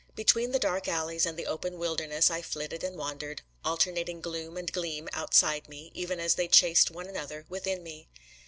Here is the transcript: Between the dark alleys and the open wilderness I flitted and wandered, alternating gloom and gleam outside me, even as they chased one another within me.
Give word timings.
Between 0.15 0.51
the 0.51 0.57
dark 0.57 0.87
alleys 0.87 1.27
and 1.27 1.37
the 1.37 1.45
open 1.45 1.77
wilderness 1.77 2.31
I 2.31 2.41
flitted 2.41 2.83
and 2.83 2.97
wandered, 2.97 3.43
alternating 3.63 4.19
gloom 4.19 4.57
and 4.57 4.71
gleam 4.71 5.07
outside 5.13 5.69
me, 5.69 5.91
even 5.93 6.19
as 6.19 6.33
they 6.33 6.47
chased 6.47 6.89
one 6.89 7.05
another 7.07 7.45
within 7.49 7.83
me. 7.83 8.07